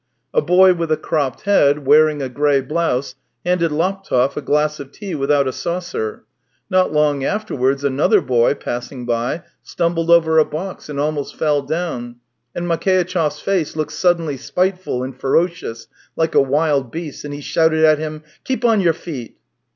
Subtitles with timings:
[0.33, 3.13] A boy with a cropped head, wearing a grey blouse,
[3.45, 6.23] handed Laptev a glass of tea without a saucer;
[6.71, 9.43] not long afterwards another boy, passing by.
[9.61, 10.89] stumbled over a box.
[10.89, 12.15] and almost fell down,
[12.55, 17.41] and Makeitchev 's face looked suddenly spiteful and ferocious like a wild beast's, and he
[17.41, 19.37] shouted at him:" Keep on your feet